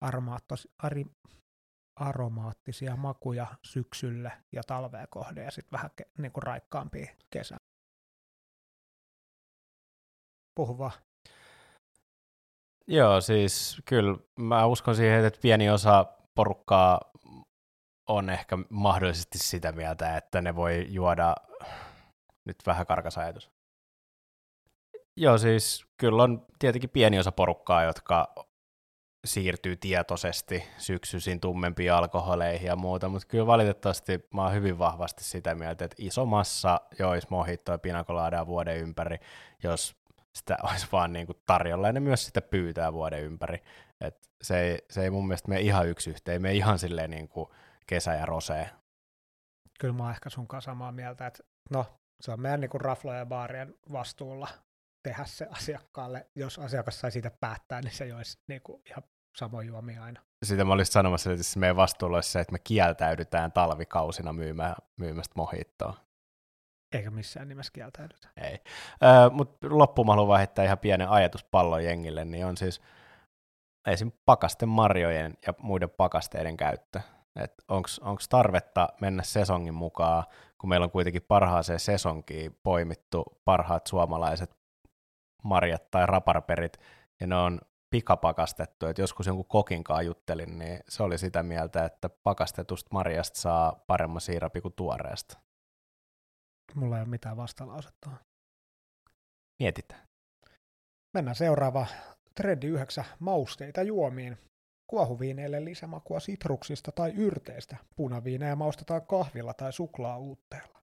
[0.00, 1.04] aromaattos, ari,
[1.96, 7.58] aromaattisia makuja syksylle ja talvea kohde ja sitten vähän ke, niin kuin raikkaampia kesää.
[10.56, 10.92] Puhu vaan.
[12.86, 17.00] Joo, siis kyllä mä uskon siihen, että pieni osa porukkaa
[18.08, 21.34] on ehkä mahdollisesti sitä mieltä, että ne voi juoda,
[22.44, 23.50] nyt vähän karkas ajatus.
[25.16, 28.34] Joo, siis kyllä on tietenkin pieni osa porukkaa, jotka
[29.24, 35.54] siirtyy tietoisesti syksyisin tummempiin alkoholeihin ja muuta, mutta kyllä valitettavasti mä oon hyvin vahvasti sitä
[35.54, 39.18] mieltä, että iso massa jois mohittoa ja pinakolaadaa vuoden ympäri,
[39.62, 40.05] jos
[40.36, 43.62] sitä olisi vaan niin kuin tarjolla, ja ne myös sitä pyytää vuoden ympäri.
[44.00, 47.28] Et se, ei, se ei mun mielestä mene ihan yksi yhteen, me ihan silleen niin
[47.28, 47.48] kuin
[47.86, 48.70] kesä ja rosee.
[49.80, 51.86] Kyllä mä oon ehkä sun kanssa samaa mieltä, että no,
[52.20, 54.48] se on meidän niin kuin raflojen ja baarien vastuulla
[55.02, 56.26] tehdä se asiakkaalle.
[56.34, 59.02] Jos asiakas sai siitä päättää, niin se joisi niin kuin ihan
[59.36, 60.20] samoin juomia aina.
[60.44, 65.32] Sitä mä olisin sanomassa, että meidän vastuulla olisi se, että me kieltäydytään talvikausina myymään, myymästä
[65.36, 66.05] mohittoa.
[66.92, 68.28] Eikä missään nimessä kieltäydytä.
[68.36, 68.58] Ei.
[69.02, 72.80] Öö, Mutta loppuun haluan vähittää ihan pienen ajatuspallon jengille, niin on siis
[73.86, 74.12] esim.
[74.24, 77.00] pakasten marjojen ja muiden pakasteiden käyttö.
[78.00, 80.24] Onko tarvetta mennä sesongin mukaan,
[80.58, 84.56] kun meillä on kuitenkin parhaaseen sesonkiin poimittu parhaat suomalaiset
[85.44, 86.78] marjat tai raparperit,
[87.20, 92.08] ja ne on pikapakastettu, että joskus jonkun kokinkaan juttelin, niin se oli sitä mieltä, että
[92.08, 95.38] pakastetusta marjasta saa paremman siirapi kuin tuoreesta.
[96.76, 98.10] Mulla ei ole mitään vastalausetta.
[99.62, 100.06] Mietitään.
[101.14, 101.86] Mennään seuraava
[102.34, 104.38] trendi 9 mausteita juomiin.
[104.90, 107.76] Kuohuviineille lisämakua sitruksista tai yrteistä.
[107.96, 110.82] Punaviinejä maustetaan kahvilla tai suklaauutteella.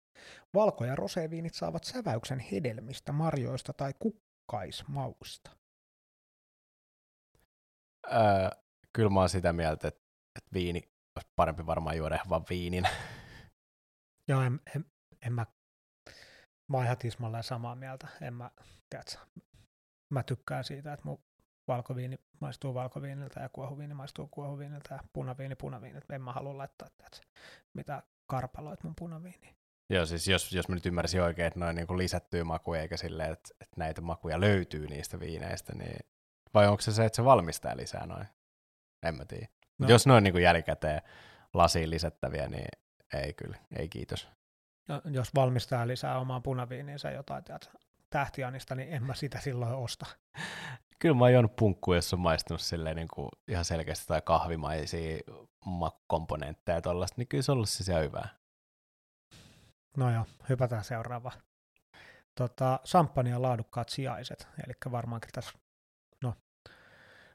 [0.54, 5.52] Valko- ja roseviinit saavat säväyksen hedelmistä, marjoista tai kukkaismausta.
[8.12, 8.50] Öö,
[8.94, 10.02] kyllä mä oon sitä mieltä, että,
[10.38, 10.82] että viini
[11.16, 12.84] olisi parempi varmaan juoda vaan viinin.
[14.28, 14.86] Joo, en, en,
[15.26, 15.46] en mä,
[16.68, 18.08] mä oon ihan tismalleen samaa mieltä.
[18.22, 18.52] En mä,
[18.90, 19.18] tiedätkö,
[20.10, 21.24] mä tykkään siitä, että mun
[21.68, 26.16] valkoviini maistuu valkoviiniltä ja kuohuviini maistuu kuohuviiniltä ja punaviini punaviiniltä.
[26.16, 27.28] En mä halua laittaa tiedätkö,
[27.74, 29.56] mitä karpaloit mun punaviiniin.
[29.90, 33.34] Joo, siis jos, jos mä nyt ymmärsin oikein, että noin niin lisättyy makuja eikä silleen,
[33.34, 36.00] että, että näitä makuja löytyy niistä viineistä, niin
[36.54, 38.28] vai onko se se, että se valmistaa lisää noin?
[39.04, 39.48] En mä tiedä.
[39.80, 39.88] No.
[39.88, 41.02] Jos noin niin jälkikäteen
[41.54, 42.68] lasiin lisättäviä, niin
[43.14, 44.30] ei kyllä, ei kiitos.
[45.06, 47.72] Jos valmistaa lisää omaa punaviiniinsa jotain tiedät,
[48.10, 50.06] tähtianista, niin en mä sitä silloin osta.
[51.00, 55.20] Kyllä mä oon punkkuja, jos on maistunut silleen niin kuin ihan selkeästi tai kahvimaisia
[55.66, 58.30] makkomponentteja ja tollaista, niin kyllä se on ollut siis ihan hyvää.
[59.98, 61.42] No joo, hypätään seuraavaan.
[62.36, 65.54] Tota, Samppanjan laadukkaat sijaiset, eli varmaankin tässä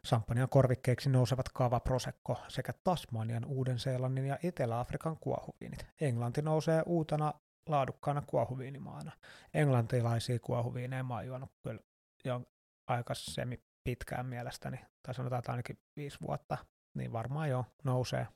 [0.08, 5.86] Sampanian korvikkeiksi nousevat kava prosecco sekä Tasmanian, Uuden-Seelannin ja Etelä-Afrikan kuohuviinit.
[6.00, 7.34] Englanti nousee uutena
[7.68, 9.12] laadukkaana kuohuviinimaana.
[9.54, 11.80] Englantilaisia kuohuviineja mä oon juonut kyllä
[12.24, 12.42] jo
[12.86, 16.58] aika semi pitkään mielestäni, tai sanotaan että ainakin viisi vuotta,
[16.94, 18.26] niin varmaan jo nousee.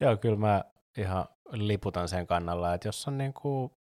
[0.00, 0.64] Joo, kyllä mä
[0.98, 3.72] ihan liputan sen kannalla, että jos on niin kuin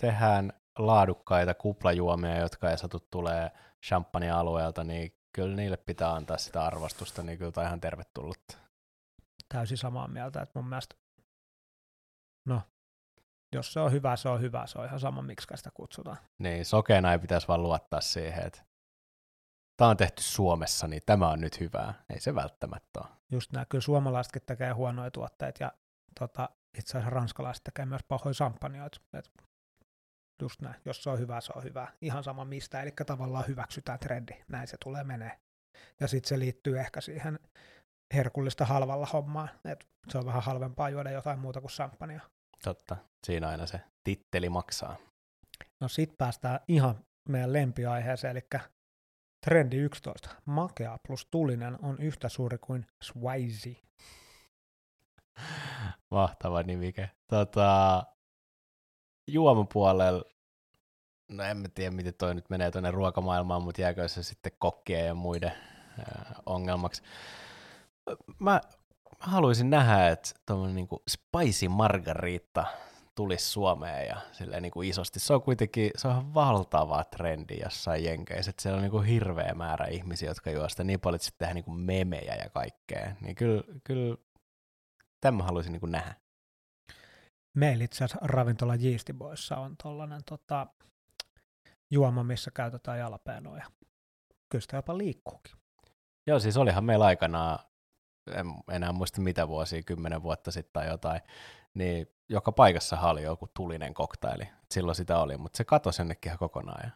[0.00, 3.50] tehdään laadukkaita kuplajuomia, jotka ei satu tulee
[3.86, 8.58] champagne-alueelta, niin kyllä niille pitää antaa sitä arvostusta, niin kyllä tämä ihan tervetullut.
[9.48, 10.96] Täysin samaa mieltä, että mun mielestä,
[12.44, 12.62] no,
[13.52, 16.16] jos se on hyvä, se on hyvä, se on ihan sama, miksi sitä kutsutaan.
[16.38, 18.64] Niin, sokeena ei pitäisi vaan luottaa siihen, että
[19.76, 21.94] tämä on tehty Suomessa, niin tämä on nyt hyvää.
[22.10, 23.08] Ei se välttämättä ole.
[23.30, 25.72] Just näin, kyllä suomalaisetkin tekee huonoja tuotteita ja
[26.20, 29.00] tota, itse asiassa ranskalaiset tekee myös pahoja sampanjoita.
[30.40, 30.76] Just näin.
[30.84, 31.88] Jos se on hyvä, se on hyvä.
[32.00, 34.32] Ihan sama mistä, eli tavallaan hyväksytään trendi.
[34.48, 35.40] Näin se tulee menee.
[36.00, 37.38] Ja sitten se liittyy ehkä siihen
[38.14, 42.20] herkullista halvalla hommaan, että se on vähän halvempaa juoda jotain muuta kuin samppania.
[42.64, 44.96] Totta, siinä aina se titteli maksaa.
[45.80, 48.46] No sit päästään ihan meidän lempiaiheeseen, eli
[49.46, 50.30] trendi 11.
[50.44, 53.76] Makea plus tulinen on yhtä suuri kuin Swayze.
[56.10, 57.10] Mahtava nimike.
[57.28, 58.04] Tota,
[59.26, 60.24] juomapuolella,
[61.28, 65.06] no en mä tiedä miten toi nyt menee tuonne ruokamaailmaan, mutta jääkö se sitten kokkien
[65.06, 65.52] ja muiden
[65.98, 67.02] äh, ongelmaksi.
[68.38, 68.60] Mä, mä
[69.18, 72.66] haluaisin nähdä, että tuommoinen niinku spicy margarita
[73.14, 75.20] tulisi Suomeen ja silleen niin kuin isosti.
[75.20, 79.54] Se on kuitenkin se on valtava trendi jossain jenkeissä, että siellä on niin kuin hirveä
[79.54, 83.16] määrä ihmisiä, jotka juo sitä niin paljon, että sitten tehdään niin kuin memejä ja kaikkea.
[83.20, 84.16] Niin kyllä, kyllä
[85.20, 86.14] tämä haluaisin niin kuin nähdä.
[87.54, 90.66] Meillä itse asiassa ravintola Yeastiboissa on tuollainen tota,
[91.90, 93.64] juoma, missä käytetään jalapenoja.
[94.48, 95.56] Kyllä sitä jopa liikkuukin.
[96.26, 97.58] Joo, siis olihan meillä aikanaan,
[98.34, 101.20] en enää muista mitä vuosia, kymmenen vuotta sitten tai jotain,
[101.74, 104.48] niin joka paikassa oli joku tulinen koktaili.
[104.70, 106.80] Silloin sitä oli, mutta se katosi jonnekin ihan kokonaan.
[106.84, 106.90] Ja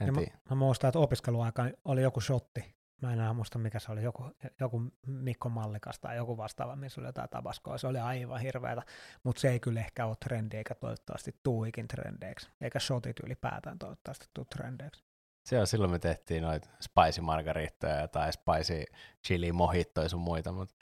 [0.00, 2.73] en ja mä, mä muistan, että opiskeluaikana oli joku shotti.
[3.04, 4.24] Mä en enää muista, mikä se oli, joku,
[4.60, 7.78] joku Mikko Mallikas tai joku vastaava, missä oli jotain tabaskoa.
[7.78, 8.82] Se oli aivan hirveätä,
[9.22, 12.48] mutta se ei kyllä ehkä ole trendi, eikä toivottavasti tuikin trendeiksi.
[12.60, 15.04] Eikä shotit ylipäätään toivottavasti tuu trendeiksi.
[15.44, 18.84] Se on silloin me tehtiin noita spicy margarittoja tai spicy
[19.26, 20.74] chili mojittoja sun muita, mutta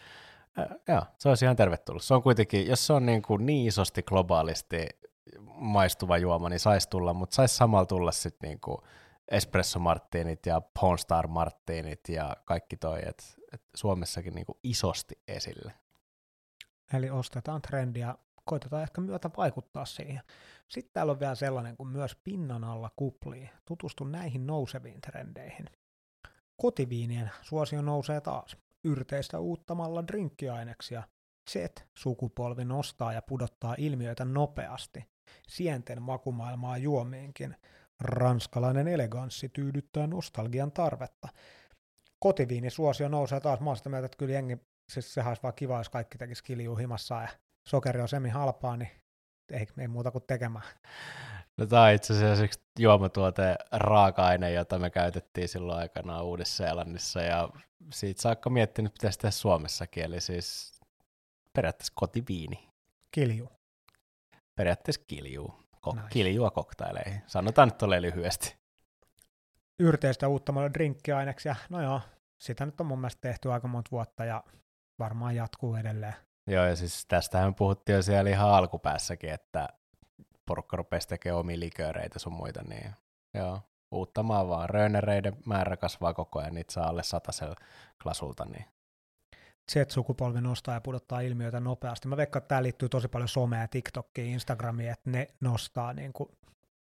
[0.59, 2.03] Äh, joo, se olisi ihan tervetullut.
[2.03, 4.89] Se on kuitenkin, jos se on niin, kuin niin isosti globaalisti
[5.55, 8.79] maistuva juoma, niin saisi tulla, mutta saisi samalla tulla sitten niin kuin
[9.29, 15.73] espresso martinit ja Pornstar martinit ja kaikki toi, että et Suomessakin niin kuin isosti esille.
[16.95, 20.23] Eli ostetaan trendiä, koitetaan ehkä myötä vaikuttaa siihen.
[20.69, 23.51] Sitten täällä on vielä sellainen kuin myös pinnan alla kuplii.
[23.65, 25.67] Tutustu näihin nouseviin trendeihin.
[26.57, 31.03] Kotiviinien suosio nousee taas yrteistä uuttamalla drinkkiaineksia.
[31.51, 35.05] Z-sukupolvi nostaa ja pudottaa ilmiöitä nopeasti.
[35.49, 37.57] Sienten makumaailmaa juomiinkin.
[38.03, 41.29] Ranskalainen eleganssi tyydyttää nostalgian tarvetta.
[42.69, 43.61] suosio nousee taas.
[43.77, 47.23] Sitä mieltä, että kyllä jengi, siis sehän olisi vaan kiva, jos kaikki tekisi kiljuu himassa
[47.23, 47.29] ja
[47.69, 48.91] sokeri on semi halpaa, niin
[49.53, 50.65] ei, ei muuta kuin tekemään.
[51.57, 57.49] No tämä on itse asiassa yksi juomatuote raaka-aine, jota me käytettiin silloin aikanaan Uudessa-Seelannissa ja
[57.93, 60.81] siitä saakka miettinyt, että pitäisi tehdä Suomessakin, eli siis
[61.53, 62.69] periaatteessa kotiviini.
[63.11, 63.49] Kilju.
[64.55, 65.62] Periaatteessa kilju.
[65.87, 66.09] Ko- nice.
[66.11, 67.23] Kiljua koktaileihin.
[67.27, 68.57] Sanotaan nyt tolleen lyhyesti.
[69.79, 71.57] Yrteistä uuttamalla drinkkiaineksia.
[71.69, 72.01] No joo,
[72.39, 74.45] sitä nyt on mun mielestä tehty aika monta vuotta ja
[74.99, 76.15] varmaan jatkuu edelleen.
[76.47, 79.69] Joo, ja siis tästähän puhuttiin jo siellä ihan alkupäässäkin, että
[80.47, 82.93] porukka rupesi tekemään omia likööreitä sun muita, niin
[83.35, 84.71] joo, uuttamaan vaan.
[84.71, 87.57] Röönereiden määrä kasvaa koko ajan, niitä saa alle satasella
[88.03, 88.65] klasulta, niin
[89.71, 92.09] Z-sukupolvi nostaa ja pudottaa ilmiöitä nopeasti.
[92.09, 96.29] Mä veikkaan, että tämä liittyy tosi paljon somea, TikTokiin, Instagramiin, että ne nostaa niin kuin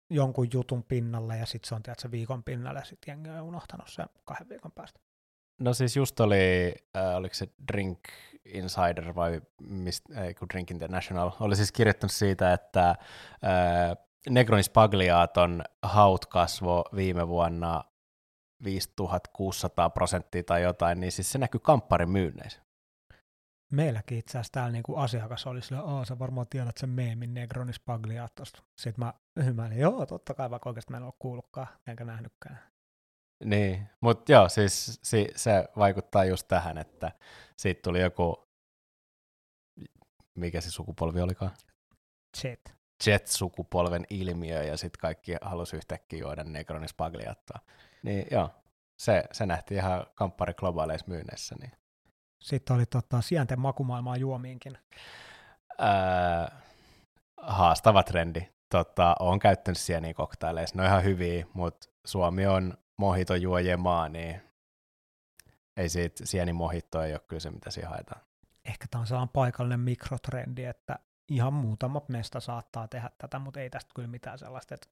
[0.10, 3.88] jonkun jutun pinnalle ja sitten se on tiedätkö, viikon pinnalle ja sitten jengi on unohtanut
[3.90, 5.00] sen kahden viikon päästä.
[5.60, 8.00] No siis just oli, äh, oliko se Drink
[8.46, 12.98] Insider vai mist, ei, Drink International, oli siis kirjoittanut siitä, että äh,
[14.30, 17.84] Negronis Pagliaton haut kasvo viime vuonna
[18.64, 22.62] 5600 prosenttia tai jotain, niin siis se näkyy kampparin myynneissä.
[23.72, 27.80] Meilläkin itse asiassa täällä niinku asiakas oli sillä, että sä varmaan tiedät sen meemin Negronis
[27.80, 28.64] Pagliatosta.
[28.80, 32.60] Sitten mä ymmärrän, joo, totta kai, vaikka oikeasti mä en ole kuullutkaan, enkä nähnytkään.
[33.44, 37.12] Niin, mutta joo, siis si, se vaikuttaa just tähän, että
[37.58, 38.50] siitä tuli joku,
[40.36, 41.52] mikä se sukupolvi olikaan?
[42.44, 42.80] Jet.
[43.06, 47.60] Jet-sukupolven ilmiö, ja sitten kaikki halusi yhtäkkiä juoda Negronis Pagliattoa.
[48.04, 48.50] Niin joo,
[48.98, 51.56] se, se nähtiin ihan kamppari globaaleissa myynneissä.
[51.60, 51.72] Niin.
[52.40, 54.78] Sitten oli tota, sienten makumaailmaa juomiinkin.
[55.82, 56.58] Öö,
[57.38, 58.42] haastava trendi.
[58.70, 64.42] Tota, olen käyttänyt sieniä koktaileissa, ne on ihan hyviä, mutta Suomi on mohitojuojien maa, niin
[65.78, 68.22] ei siitä sieni mohitto ei ole kyllä se, mitä siihen haetaan.
[68.66, 73.70] Ehkä tämä on sellainen paikallinen mikrotrendi, että ihan muutama mesta saattaa tehdä tätä, mutta ei
[73.70, 74.88] tästä kyllä mitään sellaista, että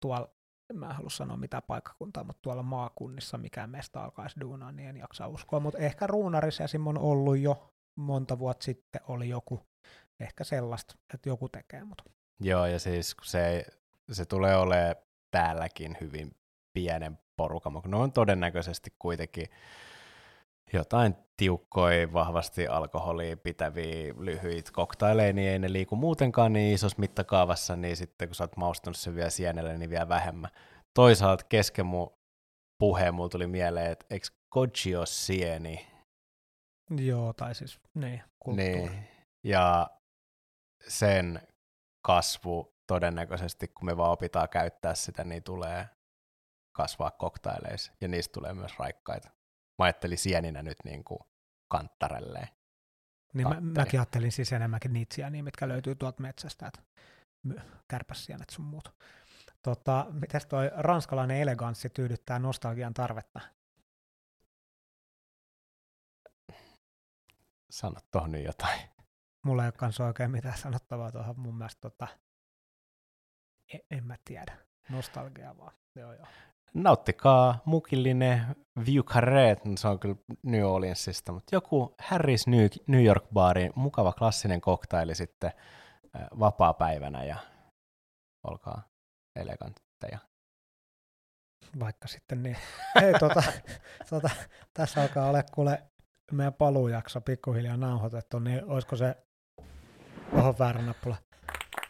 [0.00, 0.28] tuolla,
[0.70, 4.96] en mä halua sanoa mitään paikkakuntaa, mutta tuolla maakunnissa mikään mesta alkaisi duunaa, niin en
[4.96, 6.86] jaksa uskoa, mutta ehkä Ruunarissa esim.
[6.86, 9.66] on ollut jo monta vuotta sitten oli joku,
[10.20, 12.04] ehkä sellaista, että joku tekee, mutta.
[12.40, 13.66] Joo, ja siis se,
[14.12, 14.96] se tulee olemaan
[15.30, 16.36] täälläkin hyvin
[16.72, 19.46] pienen porukan, mutta ne on todennäköisesti kuitenkin
[20.72, 27.76] jotain tiukkoja, vahvasti alkoholia pitäviä, lyhyitä koktaileja, niin ei ne liiku muutenkaan niin isossa mittakaavassa,
[27.76, 30.50] niin sitten kun sä oot maustunut sen vielä sienelle, niin vielä vähemmän.
[30.94, 32.18] Toisaalta kesken mun
[32.78, 35.86] puheen mulla tuli mieleen, että eikö goji-sieni.
[36.90, 38.72] Joo, tai siis niin, kulttuuri.
[38.72, 39.08] Niin.
[39.44, 39.90] Ja
[40.88, 41.42] sen
[42.06, 45.88] kasvu todennäköisesti, kun me vaan opitaan käyttää sitä, niin tulee
[46.72, 49.30] kasvaa koktaileissa, ja niistä tulee myös raikkaita.
[49.78, 51.20] Mä ajattelin sieninä nyt niin kuin
[51.68, 52.48] kanttarelleen.
[53.34, 56.82] Niin mä, mäkin ajattelin siis enemmänkin niitä sieniä, mitkä löytyy tuolta metsästä, että
[57.88, 58.94] kärpäsienet sun muut.
[59.62, 63.40] Tota, miten toi ranskalainen eleganssi tyydyttää nostalgian tarvetta?
[67.70, 68.80] Sano tuohon nyt jotain.
[69.44, 71.80] Mulla ei ole kanssa oikein mitään sanottavaa tuohon mun mielestä.
[71.80, 72.08] Tota,
[73.74, 74.56] en, en mä tiedä.
[74.88, 75.72] Nostalgia vaan.
[75.94, 76.26] Joo, joo.
[76.74, 78.46] Nauttikaa mukillinen
[78.86, 82.46] View Carré, se on kyllä New Orleansista, mutta joku Harris
[82.86, 85.52] New, York baari, mukava klassinen koktaili sitten
[86.38, 87.36] vapaa-päivänä ja
[88.46, 88.82] olkaa
[89.36, 90.18] elegantteja.
[91.80, 92.56] Vaikka sitten niin.
[93.00, 93.42] Hei, tota,
[94.10, 94.30] tota,
[94.74, 95.82] tässä alkaa olla kuule
[96.32, 99.16] meidän paluujakso pikkuhiljaa nauhoitettu, niin olisiko se
[100.32, 101.16] oho väärä nappula?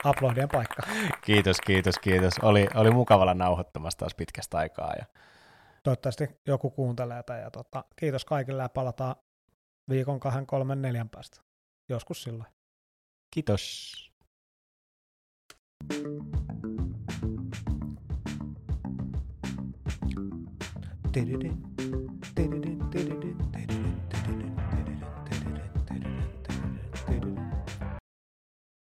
[0.05, 0.83] Aplodien paikka.
[1.25, 2.33] Kiitos, kiitos, kiitos.
[2.43, 4.93] Oli, oli mukavalla nauhoittamassa taas pitkästä aikaa.
[4.99, 5.05] Ja...
[5.83, 7.39] Toivottavasti joku kuuntelee tätä.
[7.39, 9.17] Ja tota, kiitos kaikille ja palataan
[9.89, 11.41] viikon kahden, kolmen, neljän päästä.
[11.89, 12.49] Joskus silloin.
[13.31, 13.95] Kiitos.
[21.15, 22.04] Did it